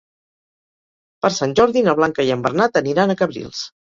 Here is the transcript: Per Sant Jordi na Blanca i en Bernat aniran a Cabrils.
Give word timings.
Per 1.25 1.31
Sant 1.35 1.53
Jordi 1.59 1.85
na 1.89 1.95
Blanca 2.01 2.27
i 2.29 2.33
en 2.39 2.45
Bernat 2.47 2.83
aniran 2.85 3.15
a 3.15 3.17
Cabrils. 3.23 3.63